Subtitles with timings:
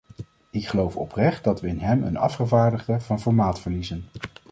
[0.51, 4.05] Ik geloof oprecht dat we in hem een afgevaardigde van formaat verliezen.